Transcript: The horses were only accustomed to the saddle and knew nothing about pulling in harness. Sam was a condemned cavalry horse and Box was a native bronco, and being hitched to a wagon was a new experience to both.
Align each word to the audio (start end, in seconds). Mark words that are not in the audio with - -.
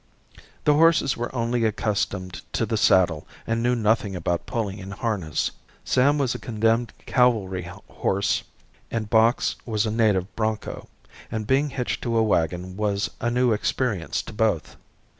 The 0.63 0.73
horses 0.73 1.15
were 1.15 1.29
only 1.35 1.63
accustomed 1.63 2.41
to 2.53 2.65
the 2.65 2.75
saddle 2.75 3.27
and 3.45 3.61
knew 3.61 3.75
nothing 3.75 4.15
about 4.15 4.47
pulling 4.47 4.79
in 4.79 4.89
harness. 4.89 5.51
Sam 5.85 6.17
was 6.17 6.33
a 6.33 6.39
condemned 6.39 6.91
cavalry 7.05 7.69
horse 7.87 8.41
and 8.89 9.11
Box 9.11 9.57
was 9.63 9.85
a 9.85 9.91
native 9.91 10.35
bronco, 10.35 10.87
and 11.29 11.45
being 11.45 11.69
hitched 11.69 12.01
to 12.01 12.17
a 12.17 12.23
wagon 12.23 12.77
was 12.77 13.11
a 13.19 13.29
new 13.29 13.51
experience 13.53 14.23
to 14.23 14.33
both. 14.33 14.75